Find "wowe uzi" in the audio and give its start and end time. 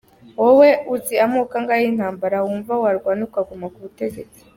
0.41-1.15